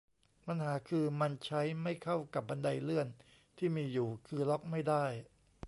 [0.45, 3.07] ปัญหาคือ มันใช้ไม่เข้ากับบันไดเลื่อน
[3.57, 5.05] ที่มีอยู่ คือล็อกไม่ได้